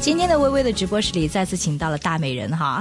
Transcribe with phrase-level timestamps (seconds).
[0.00, 2.80] 今天的微微的直播室里，再次请到了大美人哈，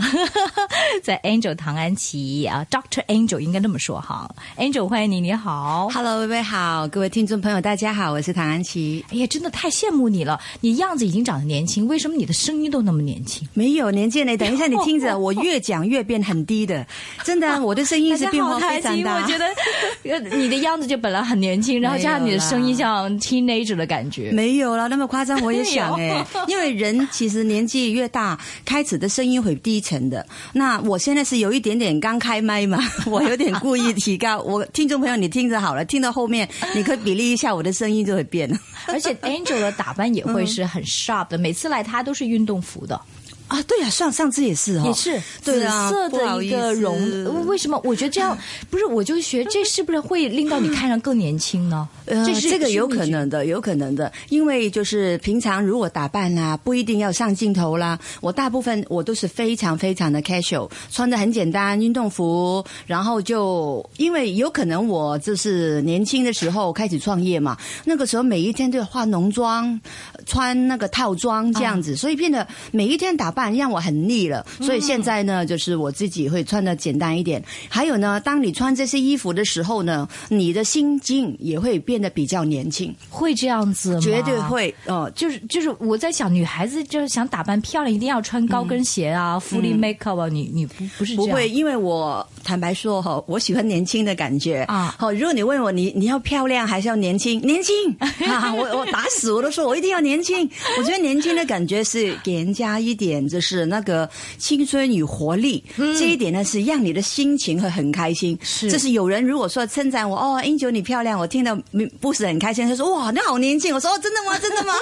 [1.03, 9.03] 在 Angel 唐安琪啊，Doctor Angel 应该这么说哈，Angel 欢迎你，你好，Hello，微微好，各位听众朋友大家好，我是唐安琪。
[9.11, 13.45] 哎呀，真的太羡慕你了，你样子已经长得年轻，为什么你的声音都那么年轻？
[13.53, 16.85] 没有年纪呢，等一下你听着， 我越讲越变很低的，
[17.25, 19.15] 真的，我的声音是变化非常大。
[19.15, 27.06] 我觉得你的样子就本来很年轻， 然后加上你的声音像 teenager 的感觉，没有了那么夸张，我也想哎，因为人。
[27.11, 30.25] 其实年纪越大，开始的声音会低沉的。
[30.53, 34.39] 那我现在是有一点点刚开麦嘛， 我有点故意提高。
[34.39, 38.49] 我听众朋友，你听着好了，听到后面你可以比例一下，我的声音就会变。
[38.87, 42.99] 而且 Angel 的打扮也会是很 sharp 的，每次来他都是运动服的。
[43.47, 47.79] 啊，对呀，上上次也是哦，也是紫色的一个绒，为什么？
[47.85, 48.37] 我觉得这样
[48.69, 51.87] 不是，我就学这是不是会令到你看上更年轻呢？
[52.05, 57.97] 呃，这个有可能的，有可能的，因为就是平常如果打扮啦，不一定要上镜头啦。
[58.19, 69.79] 我大部分我都是非常非常的 casual，穿的很简单，运动服，然后就因为有可能我就是年轻的时候开始创业嘛，那个时候每一天都要化浓妆，
[70.25, 73.36] 穿那个套装这样子，所以变得每一天打。
[73.37, 77.43] 扮让我很腻了，所以现在呢，就是我自己会穿的简单一点。
[77.69, 83.99] 还有呢，当你穿这些衣服的时候呢，你的心境也会变得比较年轻，会这样子吗？
[84.01, 94.95] 绝对会哦，就是就是我在想，女孩子就是想打扮漂亮，一定要穿高跟鞋啊，fully makeup 啊，你你不不是不会，因为我坦白说哈，我喜欢年轻的感觉啊。
[94.97, 97.39] 好，如果你问我，你你要漂亮还是要年轻？
[97.41, 97.75] 年轻
[98.27, 98.51] 啊！
[98.51, 100.49] 我我打死我都说我一定要年轻。
[100.79, 103.26] 我觉得年轻的感觉是给人家一点。
[103.27, 108.37] 就是那个青春与活力，这一点呢是让你的心情会很开心。
[108.41, 111.57] 是，这是有人如果说称赞我哦，英九你漂亮，我听到
[111.99, 112.67] 不是很开心。
[112.67, 113.73] 他说哇，你好年轻。
[113.73, 114.39] 我说哦，真的吗？
[114.39, 114.73] 真的吗？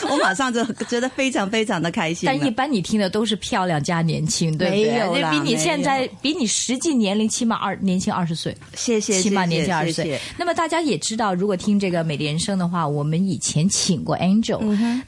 [0.10, 2.26] 我马上就觉得非常非常的开心。
[2.26, 4.90] 但一般你听的都是漂亮加年轻，对不对？
[4.90, 8.56] 没有比你现在比你实际年龄起码二年轻二十岁。
[8.74, 10.18] 谢谢，起码年轻二十岁。
[10.36, 14.60] 那么大家也知道，如果听这个美丽人生的话，我们以前请过 Angel，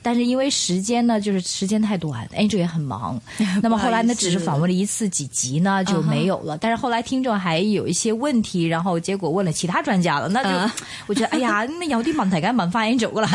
[0.02, 2.15] 但是因为时间呢，就是时间太短。
[2.36, 3.20] Angel 也很忙，
[3.62, 6.56] 那么后来呢，只是访问了一次几集呢就没有了。
[6.58, 10.74] 但是后来听众还有一些问题，然后结果问了其他专家了，那就
[11.06, 13.28] 我觉得哎呀，那有啲问题该问翻 Angel 过来。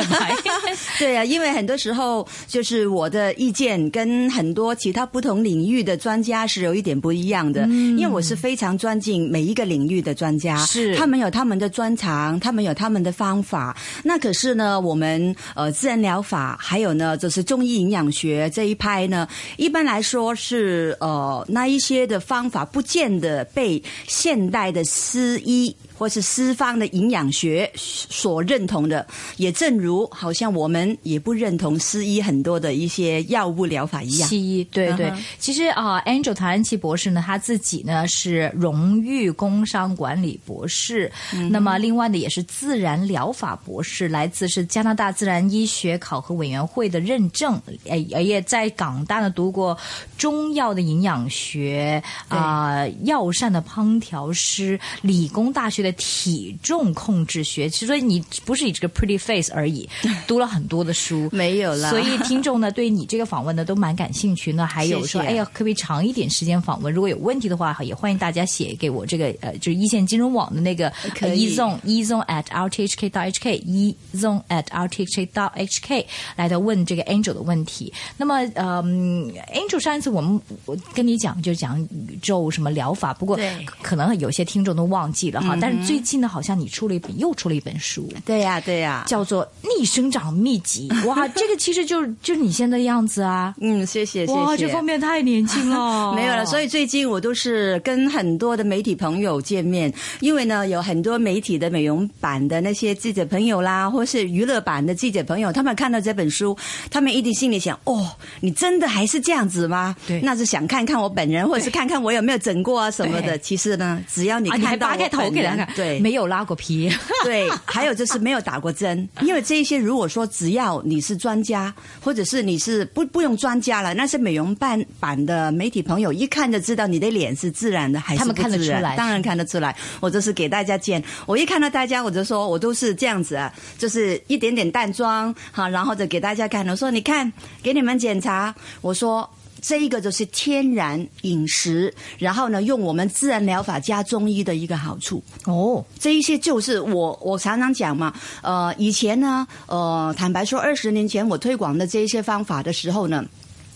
[0.97, 13.75] 对啊，因为很多时候就是我的意见跟很多其他不同领域的专家是有一点不一样的，因为我是非常尊敬每一个领域的专家，是他们有他们的专长，他们有他们的方法。
[14.03, 18.70] 那可是呢，我们呃自然疗法还有呢，就是中医营养学这一。
[18.75, 19.27] 拍呢，
[19.57, 25.75] 一般来说是呃，那一些的方法不见得被现代的西医。
[26.01, 29.05] 或是西方的营养学所认同的，
[29.37, 34.27] 也正如好像我们也不认同西医很多的一些药物疗法一样。
[34.27, 41.11] 西医对对，其实啊，Angel 唐安琪博士呢，他自己呢是荣誉工商管理博士，
[41.51, 49.77] 那么另外呢也是自然疗法博士，来自是加拿大自然医学考核委员会的认证，诶，也在港大呢读过
[50.17, 55.90] 中药的营养学啊，药膳的烹调师，理工大学的。
[55.93, 59.87] 体重控制学，其实你不是以这个 pretty face 而已，
[60.27, 61.89] 读了很多的书，没有了。
[61.89, 64.51] 所以听众呢，对你这个访问呢都蛮感兴趣。
[64.51, 66.93] 那还有说，哎呀，可不可以长一点时间访问？
[66.93, 70.91] 如果有问题的话，也欢迎大家写给我这个呃，就是一线金融网的那个
[71.21, 77.03] e zone e zone at rthk dot hk e zone at rthk dot hk 来的问这个
[77.03, 77.91] Angel 的问题。
[78.17, 83.39] 那么呃，Angel 上一次我们我跟你讲就讲宇宙什么疗法，不过
[83.81, 85.85] 可能有些听众都忘记了哈，但是。
[85.85, 88.11] 最近呢，好像你出了一本，又出了一本书。
[88.25, 89.45] 对呀，对呀，叫做
[89.77, 90.89] 《逆生长秘籍》。
[91.07, 93.53] 哇，这个其实就是就是你现在的样子啊。
[93.59, 94.33] 嗯，谢谢，谢谢。
[94.33, 96.13] 哇，这方面太年轻了。
[96.15, 106.57] 没有了，所以最近我都是跟很多的媒体朋友见面，因为呢，有很多媒体的美容版的那些记者朋友啦，或是娱乐版的记者朋友，他们看到这本书，
[106.89, 108.09] 他们一定心里想：哦，
[108.39, 109.95] 你真的还是这样子吗？
[110.07, 113.37] 对，那是想看看我本人，或者是看看我有没有整过啊什么的。
[113.37, 115.75] 其实呢，只要你看到我头给他看。
[115.75, 116.91] 对，没有拉过皮，
[117.23, 129.75] 对，还有就是没有打过针，因为这一些如果说只要你是专家，或者是你是不不用专家了，那些美容版版的媒体朋友一看就知道你的脸是自然的还是不自然，当然看得出来。
[129.99, 136.67] 我就是给大家见，我一看到大家我就说我都是这样子啊，就是一点点淡妆，好，然后就给大家看。
[136.67, 137.31] 我说你看，
[137.61, 139.29] 给你们检查，我说。
[139.61, 145.21] 这一个就是天然饮食，然后呢，用我们自然疗法加中医的一个好处。
[145.45, 153.23] 哦，这一些就是我我常常讲嘛，呃，以前呢，呃，坦白说，二十年前我推广的这一些方法的时候呢。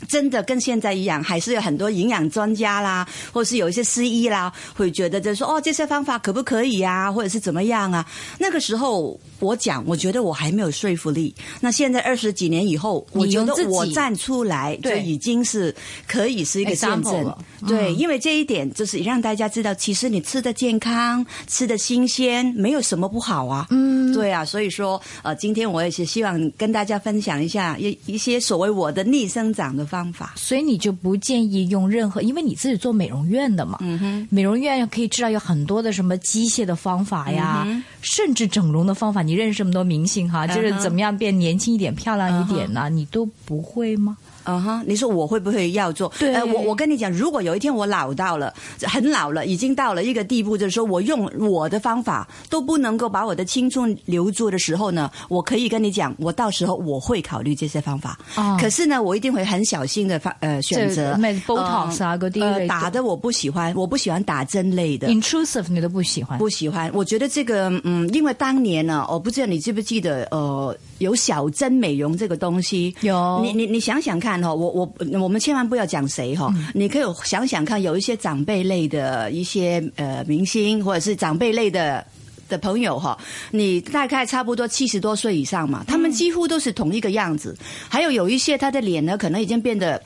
[0.07, 8.05] 真的跟现在一样，还是有很多营养专家啦，或是有一些西医啦，会觉得就说哦，这些方法可不可以啊，或者是怎么样啊？
[8.37, 11.33] 那个时候我讲，我觉得我还没有说服力。
[11.61, 15.73] 那现在二十几年以后，我觉得我站出来，就已经是
[16.07, 17.35] 可以是一个见证。
[17.65, 23.67] 对，因为这一点就是让大家知道，其实你吃的健康，吃的新鲜，没有什么不好啊。
[23.69, 29.84] 嗯，对啊，所以说呃，今天我也是希望跟大家分享一下一一些所谓我的逆生长的。
[29.85, 37.65] 方法，所以你就不建议用任何，因为你自己做美容院的嘛，嗯哼，美容院可以知道有很多的什么机械的方法呀，
[38.01, 39.21] 甚至整容的方法。
[39.21, 42.89] 你认识这么多明星哈，就是怎么样变年轻一点、漂亮一点呢？
[42.89, 44.17] 你都不会吗？
[44.45, 46.11] 嗯哼，你说我会不会要做？
[46.17, 58.17] 对，我我跟你讲，如果有一天我老到了，很老了，已经到了一个地步，就是说我用我的方法都不能够把我的青春留住的时候呢，我可以跟你讲，我到时候我会考虑这些方法。
[58.35, 61.15] 哦，可是呢，我一定会很小心的方呃选择。
[61.45, 65.07] Botox 啊，嗰啲打的我不喜欢，我不喜欢打针类的。
[65.07, 66.37] Intrusive 你都不喜欢？
[66.37, 66.89] 不喜欢。
[66.93, 72.95] 我觉得这个嗯，因为当年呢，我不知道你记不记得呃，有小针美容这个东西。
[73.01, 73.41] 有。
[73.43, 74.91] 你你你想想看哈，我我。
[75.19, 82.05] 我们千万不要讲谁哈，你可以想想看，有一些长辈类的一些呃明星，或者是长辈类的
[82.47, 83.17] 的朋友哈，
[83.51, 87.57] 你大概差不多七十多岁以上嘛，他们几乎都是同一个样子。
[87.89, 90.01] 还有有一些他的脸呢，可能已经变得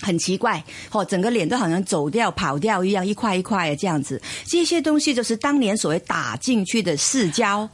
[0.00, 4.20] 很奇怪，或整个脸都好像走掉、跑掉一样，一块一块这样子。
[4.46, 7.68] 这些东西就是当年所谓打进去的视胶。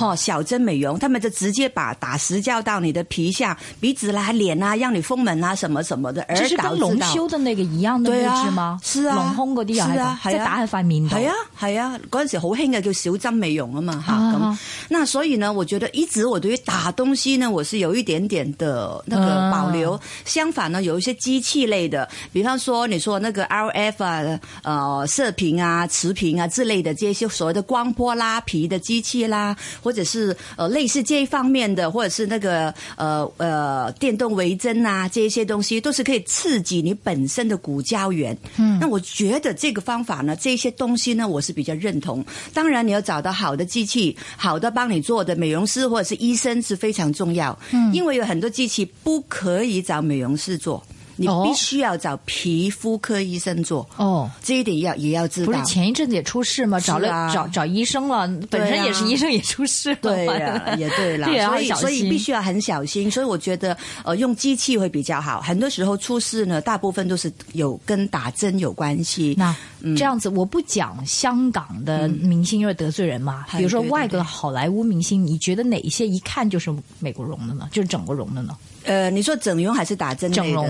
[0.00, 6.22] 哦，小针美容，他们就直接把打石胶到你的皮下、鼻子啦、脸啊，让你丰满啊，什么什么的。
[6.28, 8.78] 而是跟隆胸的那个一样的物质吗？
[8.82, 11.16] 是啊，隆胸嗰啲係啊，即係打喺塊面度。
[11.16, 14.58] 係啊，係啊，嗰陣時好興嘅叫小針美容啊嘛，哈咁。
[14.88, 19.98] 那所以呢，我覺得一直我對於打東西呢，我是有一點點的那個保留。
[20.24, 29.56] 相反呢，有一些機器類的，比方說你說那個 RF 啊、呃射頻啊、磁頻啊之類的這些所謂的光波拉皮的機器啦。
[29.82, 38.36] 或者是呃类似这一方面的，或者是那个呃呃电动微针啊，這些东西都是可以刺激你本身的骨胶原。
[38.56, 42.24] 嗯，那我觉得这个方法呢，这些东西呢，我是比较认同。
[42.52, 47.58] 当然，你要找到好的机器，好的帮你做的美容师或者是医生是非常重要。
[47.72, 50.82] 嗯，因为有很多机器不可以找美容师做。
[51.18, 55.52] 你必须要找皮肤科医生做哦，这一点要也要知道。
[55.52, 56.78] 不是前一阵子也出事吗？
[56.80, 59.94] 找了找找医生了，本身也是医生 也出事。
[59.96, 61.28] 对呀，也对啦。
[61.48, 63.10] 所以所以必须要很小心。
[63.10, 65.40] 所以我觉得，呃，用机器会比较好。
[65.40, 69.34] 很多时候出事呢，大部分都是有跟打针有关系。
[69.36, 69.54] 那
[69.96, 73.44] 这样子，我不讲香港的明星，因为得罪人嘛。
[73.56, 77.68] 比如说外国的好莱坞明星，你觉得哪一些一看就是美国容的呢？
[77.72, 78.56] 就是整过容的呢？
[78.84, 80.30] 呃，你说整容还是打针？
[80.32, 80.68] 整容。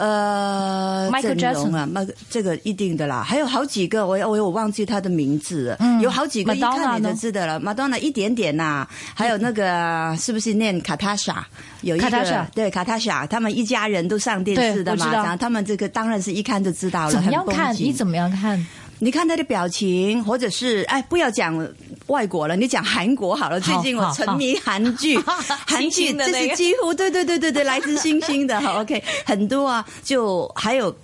[0.00, 7.60] 呃，整容啊，那这个一定的啦，还有好几个，我我我忘记他的名字，嗯，有好几个一看你就知道了。
[7.60, 11.46] 馬當娜一点点呐，还有那个是不是念卡塔莎？
[11.82, 17.12] 有一個對卡塔莎，他们一家人都上电视的嘛，然后他们这个当然是一看就知道了。
[17.12, 17.76] 怎么样看？
[17.76, 18.66] 你怎么样看？
[19.02, 21.66] 你看他的表情，或者是哎，不要講
[22.10, 23.60] 外国了，你讲韩国好了。
[23.60, 25.18] 最近我沉迷韩剧，
[25.66, 28.80] 韩剧这是几乎对对对对对，来自星星的哈。
[28.82, 30.94] OK，很多啊，就还有，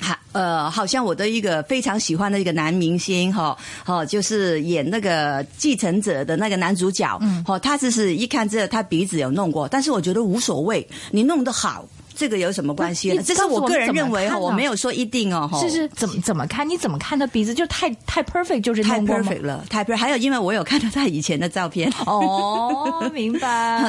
[0.00, 11.84] 还呃，好像我的一个非常喜欢的一个男明星哈，哦，就是演那个继承者的那个男主角，嗯，哦，他只是一看这他鼻子有弄过，但是我觉得无所谓，你弄得好。
[12.16, 13.22] 這個有什么关系呢？
[13.22, 15.50] 這是我个人认为哈，我没有说一定哦。
[15.60, 16.68] 是是，怎么怎么看？
[16.68, 19.96] 你怎么看他鼻子就太太 perfect，就是太 perfect 了，太 perfect。
[19.96, 21.92] 还有，因为我有看到他以前的照片。
[22.06, 23.40] 哦，明白。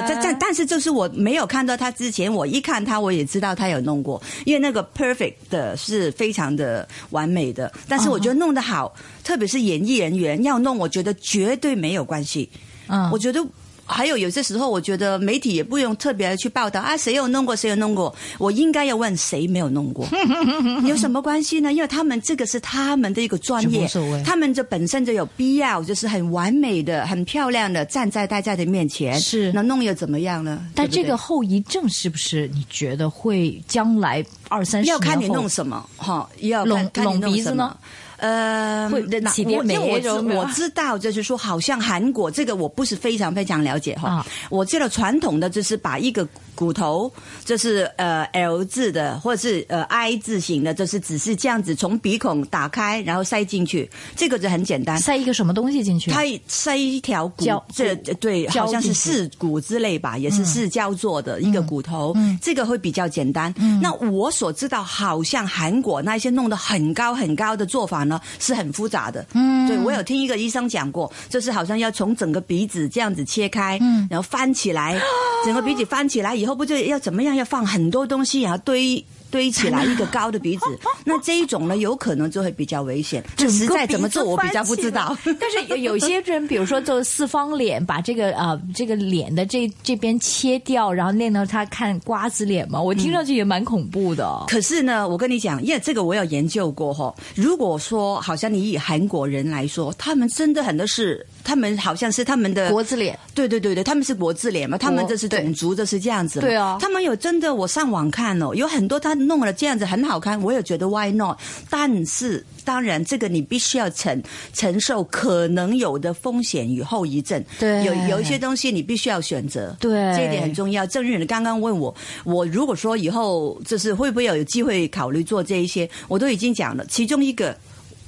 [0.08, 7.72] 但但但是，就是我没有看到他之前，我一看他，我也知道他有弄过，因为那个 perfect 的是非常的完美的。
[7.88, 12.50] 但是我觉得弄得好，特别是演艺人员要弄，我觉得绝对没有关系。
[12.88, 13.46] 嗯，我觉得。
[13.86, 18.14] 還有有些时候，我觉得媒体也不用特別去报道啊，谁有弄过，谁有弄过。
[18.38, 20.08] 我应该要问谁没有弄过，
[20.88, 21.72] 有什么关系呢？
[21.72, 23.88] 因为他们这个是他们的一个专业，
[24.26, 29.20] 他们就本身就有必要，就是很完美的、很漂亮的站在大家的面前。
[29.20, 30.66] 是，那弄又怎么样呢？
[30.74, 35.88] 但这个后遗症是不是你觉得会将来二三十年要看你弄什么？
[35.98, 37.78] 哈，要看隆鼻子呢？
[38.26, 44.10] 呃，会起点美我种知我知道，就是说，好像韩国这个我不是非常非常了解哈。
[44.10, 47.12] 啊我知道传统的就是把一个骨头，
[47.44, 54.98] 就是呃 L 字的，或者是呃 I 字形的，就是只是这样子从鼻孔打开，然后塞进去，这个就很简单。
[54.98, 56.12] 塞一个什么东西进去？
[56.12, 63.54] 它塞一条骨胶，这对，好像是四骨之类吧，也是四胶做的一个骨头，嗯这个会比较简单。
[63.82, 69.26] 那我所知道，好像韩国那些弄得很高很高的做法呢，是很复杂的。
[69.34, 75.00] 嗯，对我有听一个医生讲过，就是好像要从整个鼻子这样子切开，嗯，然后翻起来，
[75.44, 77.36] 整个鼻子翻起来以后，不就要怎么样？
[77.36, 79.04] 要放很多东西，然后堆。
[79.32, 80.66] 堆起来一个高的鼻子，
[81.06, 83.24] 那这一种呢，有可能就会比较危险。
[83.36, 85.16] 这实在怎么做，我比较不知道。
[85.40, 94.46] 但是有有些人，比如说做四方脸，把这个呃这个脸的这这边切掉，然后练到他看瓜子脸嘛，我听上去也蛮恐怖的。
[94.48, 97.14] 可是呢，我跟你讲，因为这个我有研究过哈。
[97.36, 106.40] 如果说好像你以韩国人来说，他们真的很多是，他们好像是他们的国字脸，对对对对，他们是国字脸嘛，他们这是种族，这是这样子。
[106.40, 111.38] 对啊他们有真的，我上网看哦，有很多他弄了这样子很好看，我也觉得 why not？
[111.70, 114.22] 但是当然，这个你必须要承
[114.54, 117.44] 承受可能有的风险与后遗症。
[117.60, 119.76] 对有有一些东西你必须要选择。
[119.80, 120.86] 对这一点很重要。
[120.86, 121.94] 郑玉你刚刚问我，
[122.24, 127.56] 我如果说以后就是会不会有机会考虑做这一些，我都已经讲了，其中一个。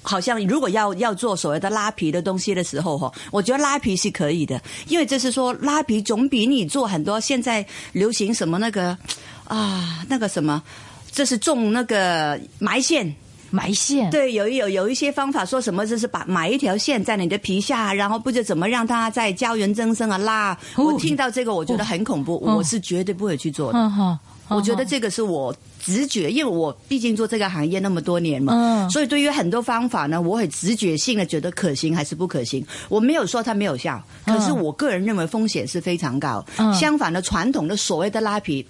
[0.04, 8.98] 好像如果要要做所谓的拉皮的东西的时候哈，我觉得拉皮是可以的，因为这是说拉皮总比你做很多现在流行什么那个
[9.44, 10.64] 啊那个什么，
[11.12, 13.16] 这是种那个埋线。
[13.50, 20.52] 埋线，对，有有有一些方法，说什么就是把埋一条线在你的皮下，然后不知怎么让它在胶原增生啊拉。
[20.76, 24.20] 哦我听到这个，我觉得很恐怖，哦我是绝对不会去做的。
[24.50, 32.62] 我觉得这个是我直觉，因为我毕竟做这个行业那么多年嘛，嗯所以对于很多方法呢，我很直觉性的觉得可行还是不可行。
[32.90, 36.46] 我没有说它没有效，可是我个人认为风险是非常高。
[36.58, 38.68] 嗯相反的，传统的所谓的拉皮。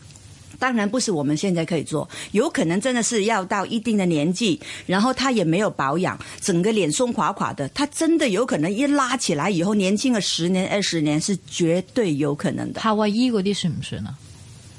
[0.59, 12.81] 当然不是我们现在可以做，有可能真的是要到一定的年纪，然后他也没有保养，整个脸松垮垮的，他真的有可能一拉起来以后，年轻了十年二十年是绝对有可能的。
[12.81, 14.13] 夏威夷嗰啲算唔算啊？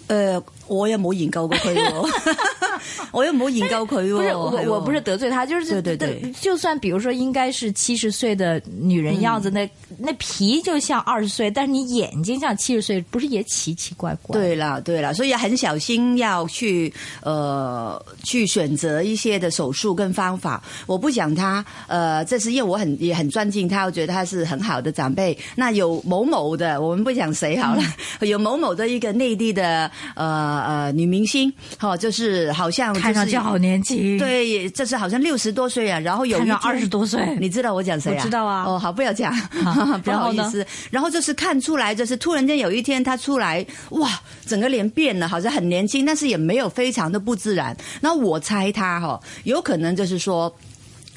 [0.08, 2.10] 呃，我也冇研究过佢喎，
[3.12, 4.16] 我又冇研究佢喎。
[4.16, 14.38] 不是我我不是得罪他，就是对对对就算比如说应该是七十岁的女人样子，那那皮就像二十岁，但是你眼睛像七十岁，不是也奇奇怪怪？
[14.38, 20.62] 对了，对了，所以很小心要去呃去选择一些的手术跟方法。
[20.86, 25.36] 我不讲他，呃，这是因为我很也很尊敬他，我觉得他是很好的长辈。
[25.54, 27.82] 那有某某的，我们不讲谁好了，
[28.26, 38.16] 有某某的一个内地的呃呃女明星，哈、就是好像、就是、看上去好年轻，，对，这是好像六十多岁啊，然后有一天看上二十多岁，你知道我讲谁啊？
[38.18, 39.34] 我知道啊哦，好，不要讲，
[40.02, 40.66] 不好意思。
[40.90, 44.08] 然后就是看出来，就是突然间有一天他出来，哇，
[44.46, 47.76] 整个脸变了，好像很年轻，但是也没有非常的不自然。
[48.00, 50.54] 那我猜他哈、有可能就是说。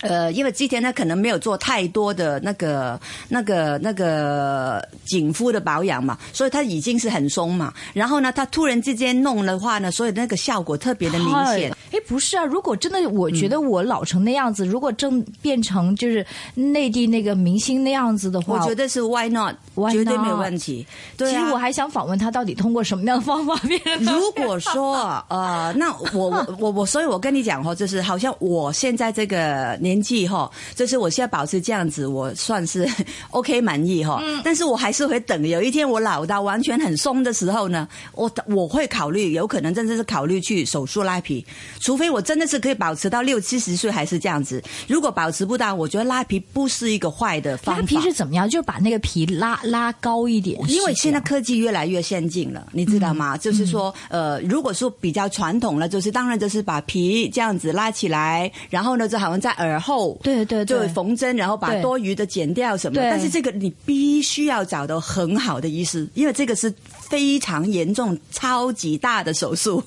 [0.02, 7.74] 呃，因为之前他可能没有做太多的那个、那个、那个紧肤的保养嘛，所以他已经是很松嘛。
[7.94, 11.76] 然后呢，他突然之间弄的话呢，所以那个效果特别的明显。
[11.92, 20.86] 哎， 不是啊，如果真的，我觉得我老成那样子，如果正变成就是内地那个明星那样子的话，我觉得是 why not，Why 绝对没有问题。
[21.18, 32.88] 对啊其实我还想访问他，到底通过什么样的方法变成如果说呃，那我我我我，所以我跟你讲哈，就是好像我现在这个年纪哈，就是我现在保持这样子，我算是
[33.32, 34.22] OK 满意哈。
[34.44, 41.44] 但是我还是会等有一天我老到完全很松的时候呢，我我会考虑，有可能真的是考虑去手术拉皮，
[41.80, 44.62] 除非我真的是可以保持到六七十岁还是这样子。
[44.88, 47.82] 如果保持不到，我觉得拉皮不是一个坏的方法。
[47.82, 48.48] 拉皮是怎么样？
[48.48, 53.38] 就是把那个皮拉拉高一点，因为现在科技越来越先进了，你知道吗？
[53.38, 60.18] 就是说，呃，如果说比较传统了，就是当然就是把皮这样子拉起来，然后呢，就好像在耳后。
[60.22, 62.96] 对对就对，缝针，然后把多余的剪掉什么。
[62.96, 66.74] 对但是这个你必须要找到很好的医师，因为这个是
[67.10, 69.84] 非常严重、超级大的手术。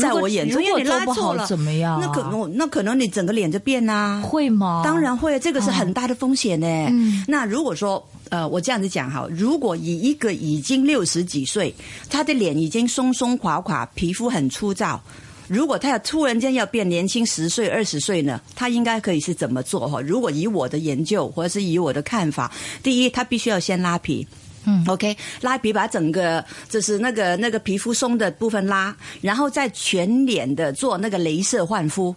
[0.00, 4.82] 在我眼中，如果因为你拉做不好错了怎么样啊那可能那可能你整个脸就变啦、会吗？
[4.84, 6.66] 当然会，这个是很大的风险呢。
[6.90, 11.74] 嗯那如果说，呃，我这样子讲哈，如果以一个已经六十几岁，
[12.10, 15.02] 他的脸已经松松垮垮，皮肤很粗糙。
[15.48, 20.00] 如果他要突然间要变年轻十岁、二十岁呢，他应该可以是怎么做哈？
[20.00, 22.50] 如果以我的研究或者是以我的看法，
[22.82, 24.26] 第一，他必须要先拉皮。
[24.64, 32.14] 嗯，OK，拉皮把整个就是那个那个皮肤松的部分拉，然后再全脸的做那个镭射焕肤。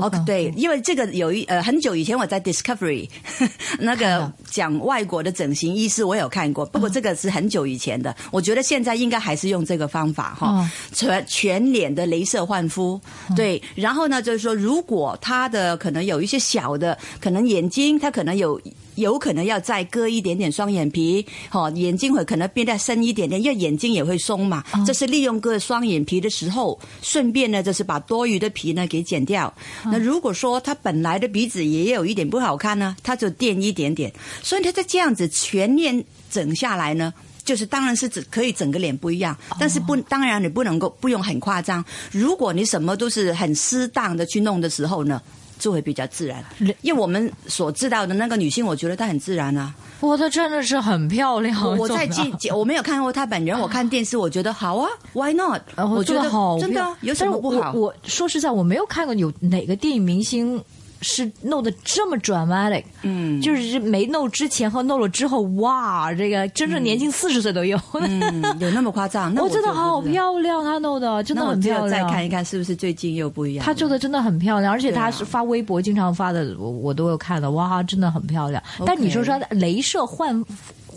[0.00, 3.08] 哦，对，因为这个有一呃很久以前我在 Discovery
[3.78, 8.14] 那个讲外国的整形医师，我有看过，不过这个是很久以前的。
[8.30, 13.00] 我觉得现在应该还是用这个方法哈哦，全全脸的镭射焕肤。
[13.36, 18.60] 对，然后呢，就是说如果他的可能有一些小的，可能眼睛他可能有。
[19.00, 24.62] 有可能要再割一点点双眼皮，哦，眼睛会可能变得深一点点，因为眼睛也会松嘛。
[24.86, 29.52] 这是利用割双眼皮的时候，顺便呢，就是把多余的皮呢给剪掉。
[29.86, 34.12] 那如果说他本来的鼻子也有一点不好看呢，他就垫一点点。
[34.42, 37.12] 所以他在这样子全面整下来呢。
[37.42, 41.84] 就是当然是只可以整个脸不一样，但是不当然你不能够不用很夸张。
[42.12, 45.20] 如果你什么都是很适当的去弄的时候呢？
[45.60, 46.44] 就会比较自然，
[46.82, 49.72] 因为我们所知道的那个女性，我觉得她很自然啊。
[50.00, 51.78] 哇，她真的是很漂亮。
[51.78, 55.60] 我在记， 我没有看过她本人，我看电视，我觉得好啊，Why not？
[55.76, 57.72] 我觉得好，真的有什么不好？
[57.72, 60.60] 我说实在，我没有看过有哪个电影明星。
[61.00, 69.32] 是弄得这么 dramatic，嗯，就是没弄之前和弄了之后，哇，这个真正年轻四十岁都有，嗯，有那么夸张？
[69.34, 71.90] 那我真的好漂亮，她弄的真的很漂亮。
[71.90, 73.64] 再看一看是不是最近又不一样？
[73.64, 78.62] 她做的真的很漂亮，而且她是发微博经常发的，我我都有看的，哇，真的很漂亮。
[78.84, 80.44] 但你说说，镭射焕。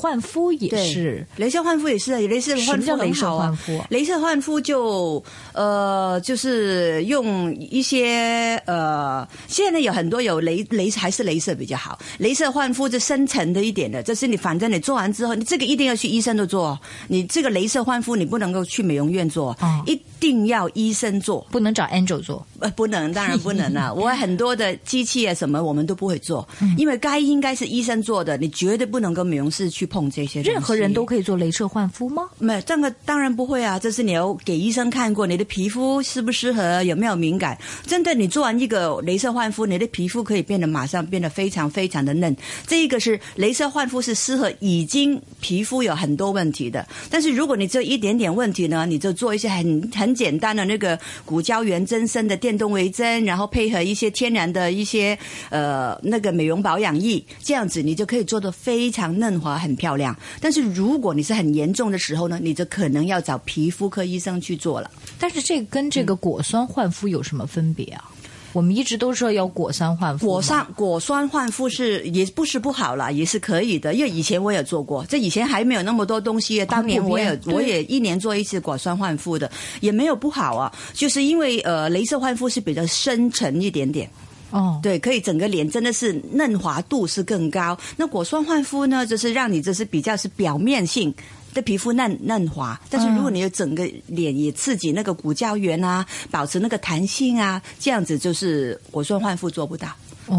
[0.04, 11.98] 焕肤也是，镭射焕肤也是，镭射焕肤镭射焕肤，镭射焕肤就呃，就是用一些呃，现在有很多有镭镭还是镭射比较好。
[12.20, 16.78] 镭射焕肤是深层的一点的，就是你反正你做完之后，你这个一定要去医生的做。
[17.08, 19.56] 你这个镭射焕肤你不能够去美容院做，
[19.86, 22.46] 一定要医生做，不能找 Angel 做。
[22.60, 23.94] 呃，不能，当然不能了。
[23.96, 26.46] 我很多的机器啊什么我们都不会做，
[26.78, 29.88] 因为该应该是医生做的，你绝对不能跟美容师去。
[29.94, 32.24] 碰这些，任何人都可以做镭射焕肤吗？
[32.40, 33.78] 没，这个当然不会啊。
[33.78, 37.56] 这是你要给医生看过，你的皮肤适不适合，有没有敏感。
[37.86, 42.36] 真的，你做完一个镭射焕肤，你的皮肤可以变得马上变得非常非常的嫩。
[42.66, 46.88] 这一个是镭射焕肤，是适合已经皮肤有很多问题的。
[47.12, 55.16] 但是如果你只有一点点问题呢，你就做一些很很简单的那个骨胶原增生的电动微针，然后配合一些天然的一些
[55.52, 59.78] 呃那个美容保养液，这样子你就可以做的非常嫩滑很。
[59.84, 64.90] 漂亮，但是如果你是很严重的时候呢，你就可能要找皮肤科医生去做了。
[65.20, 68.10] 但是这跟这个果酸焕肤有什么分别啊？
[68.54, 73.94] 我们一直都说要果酸焕肤，果酸果酸焕肤是也不是不好了，也是可以的。
[73.94, 80.72] 因为以前我也做过，这以前还没有那么多东西，当年我也我也一年做一次果酸焕肤的，也没有不好啊。
[80.94, 84.10] 就是因为呃，镭射焕肤是比较深沉一点点。
[84.54, 87.76] 哦，对，可以整个脸真的是嫩滑度是更高。
[87.98, 91.12] 那果酸焕肤呢，就是让你就是比较是表面性
[91.56, 99.88] 的皮肤嫩嫩滑，但是如果你有整个脸也刺激那个骨胶原啊，保持那个弹性啊，这样子就是果酸焕肤做不到。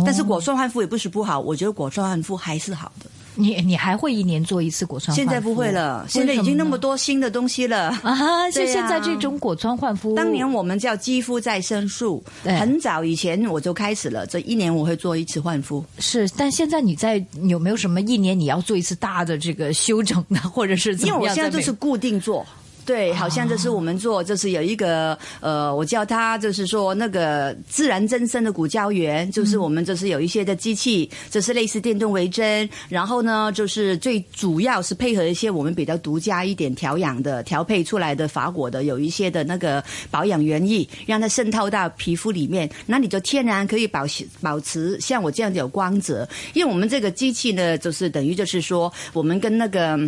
[0.06, 3.10] 但是果酸焕肤也不是不好，我觉得果酸焕肤还是好的。
[3.34, 5.14] 你你还会一年做一次果酸？
[5.14, 8.50] 现在不会了，现在已经那么多新的东西了啊！
[8.52, 15.84] 就现在这种果酸焕肤，当年我们叫肌肤再生术，很早以前我就开始了，这一年我会做一次焕肤。
[15.98, 21.16] 是，但现在你在有没有什么一年你要做一次大的这个修整的，或者是怎么样？
[21.16, 22.46] 因为我现在都是固定做。
[22.86, 49.98] 对，好像这是我们做，就是有一个呃，我叫它就是说那个自然增生的骨胶原，就是我们就是有一些的机器，就是类似电动微针，然后呢，就是最主要是配合一些我们比较独家一点调养的调配出来的法国的有一些的那个保养原液，让它渗透到皮肤里面，那你就天然可以保持保持像我这样子有光泽，因为我们这个机器呢，就是等于就是说我们跟那个。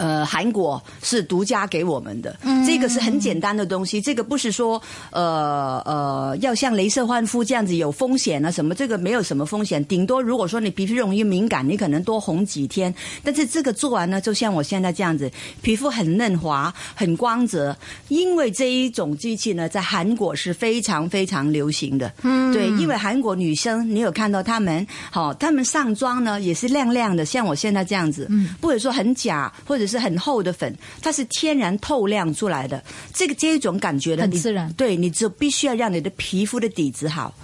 [0.00, 2.34] 呃，韩国是独家给我们的，
[2.66, 4.00] 这个是很简单的东西。
[4.00, 9.84] 这个不是说呃呃要像镭射焕肤这样子有风险啊什么，这个没有什么风险。
[9.84, 12.94] 顶多如果说你皮肤容易敏感，你可能多红几天。
[13.22, 17.76] 但是这个做完呢，就像我现在这样子，皮肤很嫩滑、很光泽。
[18.08, 22.10] 因为这一种机器呢，在韩国是非常非常流行的。
[22.22, 29.89] 嗯，对，因为韩国女生，你有看到她们，好，她们上妆呢也是亮亮的，像我现在这样子，嗯，不会说很假或者。
[29.90, 32.82] 是很厚的粉，它是天然透亮出来的。
[33.12, 34.72] 这个这一种感觉的，很自然。
[34.74, 37.34] 对，你就必须要让你的皮肤的底子好，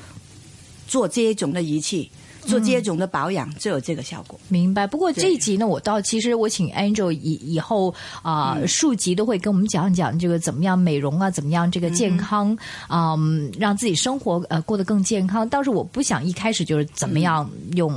[0.86, 2.10] 做这一种的仪器。
[2.46, 4.38] 做这种的保养就有这个效果。
[4.48, 4.86] 明白。
[4.86, 12.56] 不过这一集呢，我到其实我请 Angel 以以后啊数集都会跟我们讲一讲这个怎么样美容啊，怎么样这个健康
[12.86, 15.48] 啊、嗯让自己生活呃过得更健康。
[15.48, 17.92] 倒是我不想一开始就是怎么样用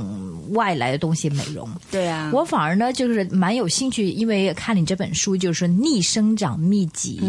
[0.52, 1.68] 外来的东西美容。
[1.90, 7.20] 对啊，我反而呢，就是蛮有兴趣，因为看你这本书，就是逆生长秘籍，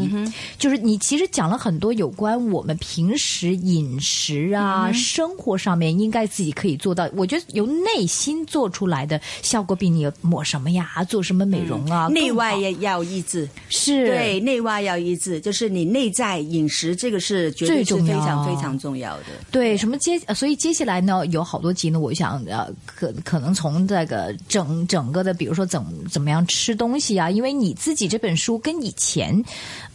[0.57, 7.10] 就是你其实讲了很多有关我们平时饮食啊、生活上面应该自己可以做到。
[7.15, 13.47] 我觉得由内心做出来的效果，比你抹什么呀、做什么美容啊，内外也要一致。
[13.69, 19.25] 是对，内外要一致，就是你内在饮食这个是绝对是非常非常重要的。
[19.51, 29.43] 对，什么接，呃所以接下来呢，有好多集呢，我想呃，可可能从这个整整个的，比如说怎怎么样吃东西啊，因为你自己这本书跟以前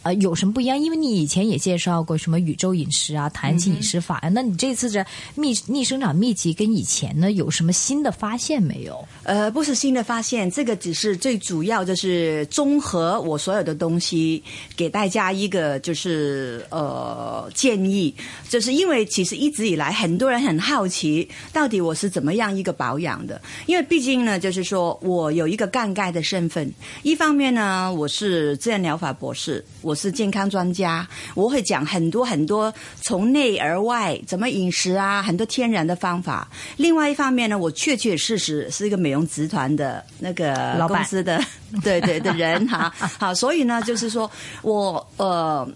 [0.07, 0.79] 呃有什么不一样？
[0.79, 9.05] 因为你以前也介绍过什么宇宙饮食啊、弹性饮食法啊，那你这次这秘逆生长秘籍跟以前呢有什么新的发现没有？
[9.25, 14.41] 呃，不是新的发现，这个只是最主要，就是综合我所有的东西，
[14.77, 18.15] 给大家一个就是呃建议，
[18.49, 23.43] 就是因为其实一直以来很多人很好奇，到底我是怎么样一个保养的？
[23.67, 31.05] 因为毕竟呢，就是说我有一个杠杆的身份，一方面呢，我是自然疗法博士，我是健康专家，
[31.35, 36.47] 我会讲很多很多从内而外怎么饮食啊，很多天然的方法。
[36.77, 41.43] 另外一方面呢，我确确实实是一个美容集团的那个老板公司的
[41.83, 42.95] 对对的人哈。
[43.19, 44.31] 好，所以呢，就是说
[44.63, 45.67] 我呃。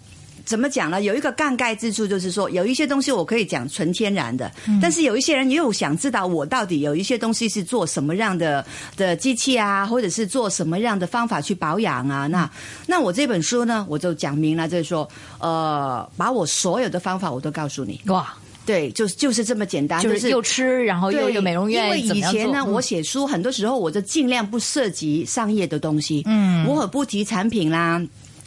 [0.50, 1.00] 怎么讲呢？
[1.00, 4.50] 有一个杠盖之处，就是说有一些东西我可以讲纯天然的，
[4.82, 12.26] 但是有一些人又想知道我到底有一些东西是做什么样的的机器啊，或者是做什么样的方法去保养啊？
[12.26, 12.50] 那
[12.88, 15.08] 那我这本书呢，我就讲明了，就是说，
[15.38, 18.00] 呃，把我所有的方法我都告诉你。
[18.06, 18.34] 哇，
[18.66, 28.02] 对，就是就是这么简单，就是又吃，然后又对有美容院，因为以前呢，我写书很多时候我就尽量不涉及商业的东西，嗯，我可不提产品啦，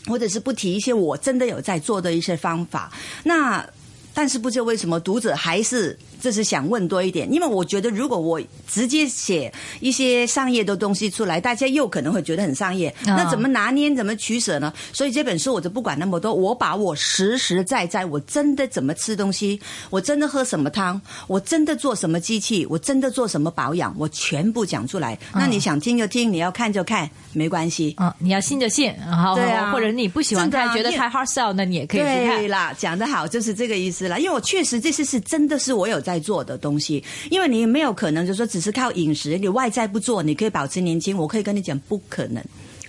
[0.07, 2.91] 或者是不提一些我真的有在做的一些方法。
[3.23, 3.65] 那
[4.13, 14.71] 但是不知道为什么读者还是这是想问多一点，因为我觉得如果我直接写一些商业的东西出来，大家又可能会觉得很商业，啊那怎么拿捏，怎么取舍呢？
[14.93, 19.59] 所以这本书我就不管那么多，我把我实实在在我真的怎么吃东西，
[19.89, 25.19] 我真的喝什么汤，我真的做什么机器，我真的做什么保养，我全部讲出来。
[25.33, 27.97] 那你想听就听，你要看就看，没关系。
[27.99, 32.47] 嗯，你要信就信，好，对啊或者你不喜欢看，觉得太 hard sell，那你也可以不对看。
[32.47, 34.17] 啦，讲得好，就是这个意思啦。
[34.17, 41.17] 因为我确实这次是真的是我有在在做的东西，因为你没有可能就说只是靠饮食，你外在不做，你可以保持年轻。
[41.17, 42.43] 我可以跟你讲，不可能。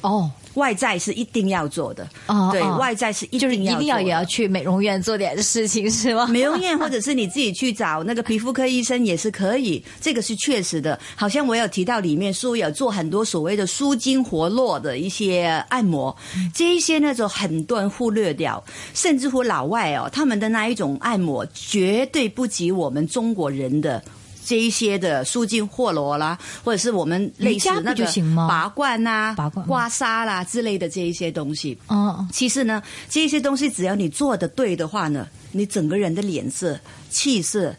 [0.05, 6.27] 哦，外在是一定要做的，对，哦对外在是一就是定一定要也要去美容院做点事情，是吗？
[6.27, 11.01] 美容院，或者是你自己去找那个皮肤科医生也是可以，这个是确实的。
[11.17, 16.15] 好像我有提到里面书有做很多所谓的舒筋活络的一些按摩，
[16.55, 18.63] 这一些那种很多人忽略掉，
[18.93, 24.03] 甚至乎老外哦，他们的那一种按摩绝对不及我们中国人的。
[24.45, 29.67] 这一些的舒筋活络啦，或者是我们类似那个就拔罐呐、拔罐。
[29.67, 36.79] 刮痧啦之类的这一些东西，哦，其实呢，这些东西只要你做的对的话呢，你整个人的脸色、
[37.09, 37.75] 气色、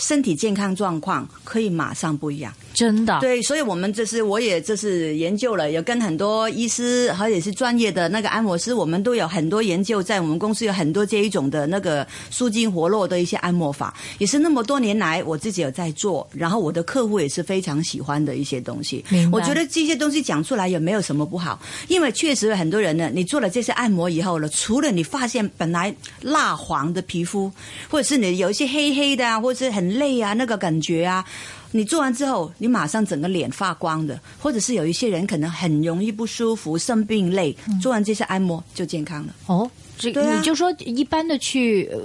[0.00, 2.52] 身体健康状况可以马上不一样。
[2.72, 19.04] 真的，对，所以我们这是我也这是研究了，有跟很多医师或者是专业的那个按摩师，我们都有很多研究，在我们公司有很多这一种的那个舒筋活络的一些按摩法，也是那么多年来我自己有在做，然后我的客户也是非常喜欢的一些东西。
[19.30, 27.52] 我觉得这些东西讲出来也没有什么不好，因为确实有很多人呢，你做了这些按摩以后呢，除了你发现本来蜡黄的皮肤，
[27.90, 31.24] 或者是你有一些黑黑的啊，或者是很累啊那个感觉啊。
[31.72, 39.34] 你做完之后，你马上整个脸发光的，或者是有一些人可能很容易不舒服、生病累，做完这些按摩就健康了。
[39.46, 41.88] 哦，这对啊你就说一般的去。
[41.92, 41.98] 呃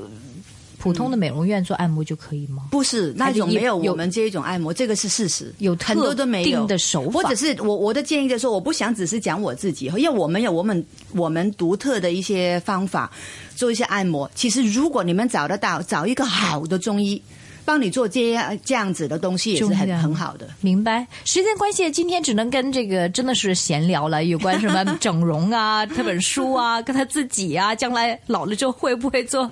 [0.77, 2.65] 普通的美容院做按摩就可以吗？
[2.69, 13.11] 不是那种没有我们这一种按摩，这个是事实，有很多都没有特定的手法或者是我我的建议就是说，我不想只是讲我自己，因为我们有我们我们独特的一些方法
[13.55, 14.29] 做一些按摩。
[14.35, 17.19] 其实如果你们找得到，找一个好的中医
[17.65, 20.47] 帮你做这样这样子的东西，也是很很好的。
[20.61, 21.05] 明白。
[21.25, 29.49] 时间关系，今天只能跟这个真的是闲聊了，有关什么整容啊、 这本书啊、跟他自己啊，将来老了之后会不会做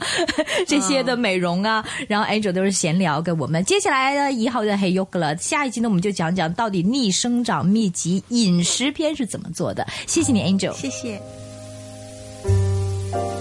[0.67, 1.84] 这些的美容啊？
[2.08, 3.65] 然后 Angel 都是闲聊跟我们。
[3.65, 9.86] 接下来呢，以後就係喐噶啦，下一集呢，我们就讲讲到底逆生长秘籍饮食篇是怎么做的。
[10.08, 10.73] 谢谢你，Angel。
[10.73, 11.42] 謝謝。